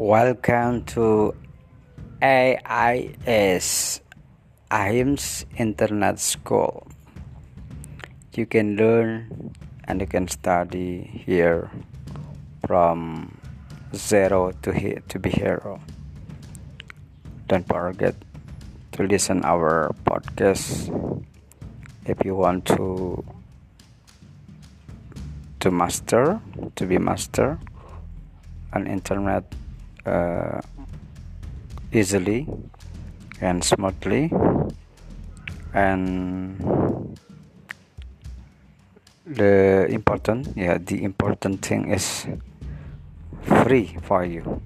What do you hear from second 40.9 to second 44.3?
important thing is free for